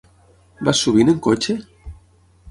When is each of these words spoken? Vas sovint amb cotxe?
Vas 0.69 0.79
sovint 0.85 1.11
amb 1.13 1.21
cotxe? 1.27 1.55